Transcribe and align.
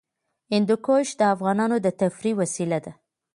هندوکش 0.53 1.07
د 1.19 1.21
افغانانو 1.33 1.75
د 1.85 1.87
تفریح 2.01 2.35
وسیله 2.41 2.77
ده. 2.85 2.91